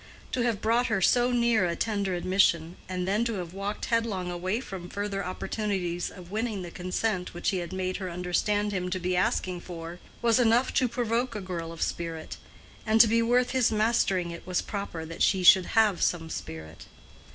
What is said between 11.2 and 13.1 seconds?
a girl of spirit; and to